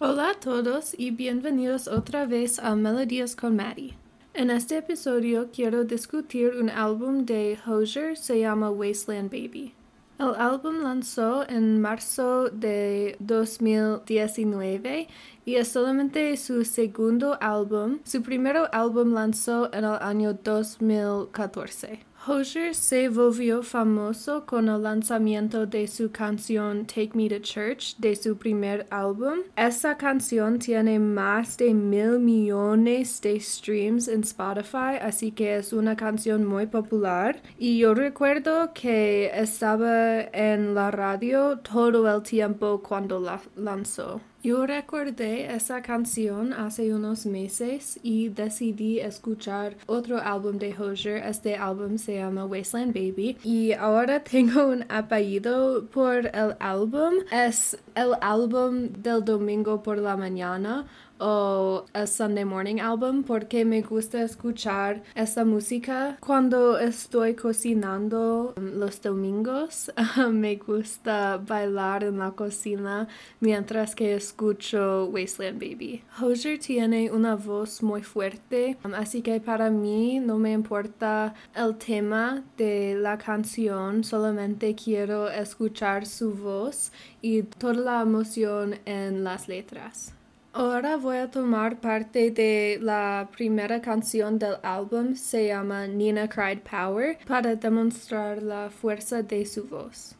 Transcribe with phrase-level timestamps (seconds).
[0.00, 3.96] a todos y bienvenidos otra vez a Melodías con Maddie.
[4.32, 9.74] En este episodio quiero discutir un álbum de Hozier, se llama Wasteland Baby.
[10.20, 15.08] El álbum lanzó en marzo de 2019
[15.44, 17.98] y es solamente su segundo álbum.
[18.04, 22.07] Su primer álbum lanzó en el año 2014.
[22.28, 28.14] Hozier se volvió famoso con el lanzamiento de su canción Take Me to Church de
[28.16, 29.38] su primer álbum.
[29.56, 35.96] Esta canción tiene más de mil millones de streams en Spotify, así que es una
[35.96, 37.40] canción muy popular.
[37.58, 44.20] Y yo recuerdo que estaba en la radio todo el tiempo cuando la lanzó.
[44.40, 51.16] Yo recordé esa canción hace unos meses y decidí escuchar otro álbum de Hozier.
[51.26, 57.14] Este álbum se llama Wasteland Baby y ahora tengo un apellido por el álbum.
[57.30, 60.86] Es el álbum del domingo por la mañana
[61.18, 68.78] o el Sunday Morning Album porque me gusta escuchar esa música cuando estoy cocinando um,
[68.78, 69.92] los domingos.
[70.32, 73.08] me gusta bailar en la cocina
[73.40, 76.02] mientras que escucho Wasteland Baby.
[76.20, 81.76] Hozier tiene una voz muy fuerte, um, así que para mí no me importa el
[81.76, 89.48] tema de la canción, solamente quiero escuchar su voz y toda la emoción en las
[89.48, 90.14] letras.
[90.52, 96.60] Ahora voy a tomar parte de la primera canción del álbum, se llama Nina Cried
[96.60, 100.14] Power, para demostrar la fuerza de su voz.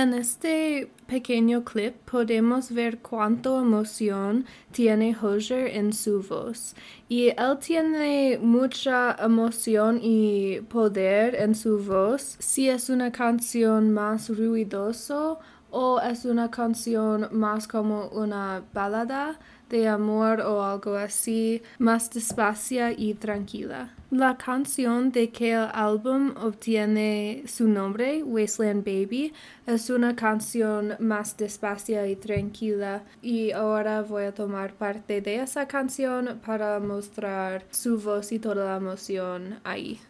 [0.00, 6.74] En este pequeño clip podemos ver cuánto emoción tiene Hozier en su voz.
[7.06, 12.36] Y él tiene mucha emoción y poder en su voz.
[12.38, 15.38] Si es una canción más ruidoso
[15.70, 19.38] o es una canción más como una balada,
[19.70, 23.94] de amor o algo así, más despacia y tranquila.
[24.10, 29.32] La canción de que el álbum obtiene su nombre, Wasteland Baby,
[29.66, 35.68] es una canción más despacia y tranquila y ahora voy a tomar parte de esa
[35.68, 40.00] canción para mostrar su voz y toda la emoción ahí.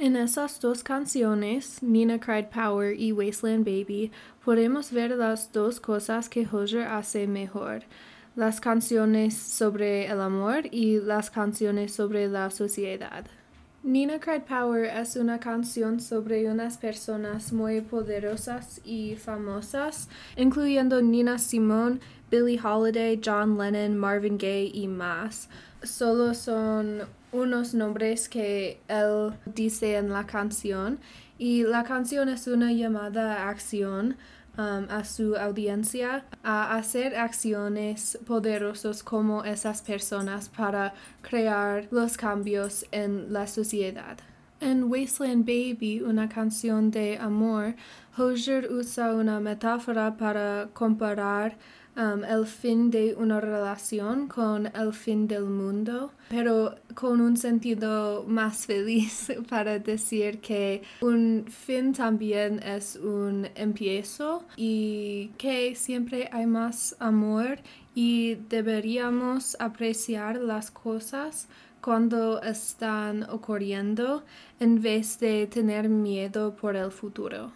[0.00, 4.12] En esas dos canciones, Nina Cried Power y Wasteland Baby,
[4.44, 7.82] podemos ver las dos cosas que Hozier hace mejor,
[8.36, 13.24] las canciones sobre el amor y las canciones sobre la sociedad.
[13.82, 21.40] Nina Cried Power es una canción sobre unas personas muy poderosas y famosas, incluyendo Nina
[21.40, 21.98] Simone,
[22.30, 25.48] Billie Holiday, John Lennon, Marvin Gaye y más.
[25.82, 30.98] Solo son unos nombres que él dice en la canción
[31.38, 34.16] y la canción es una llamada a acción
[34.56, 42.86] um, a su audiencia a hacer acciones poderosas como esas personas para crear los cambios
[42.90, 44.18] en la sociedad.
[44.60, 47.76] En Wasteland Baby, una canción de amor,
[48.16, 51.56] Hozier usa una metáfora para comparar
[51.98, 58.24] Um, el fin de una relación con el fin del mundo, pero con un sentido
[58.24, 66.46] más feliz para decir que un fin también es un empiezo y que siempre hay
[66.46, 67.58] más amor
[67.96, 71.48] y deberíamos apreciar las cosas
[71.80, 74.22] cuando están ocurriendo
[74.60, 77.50] en vez de tener miedo por el futuro.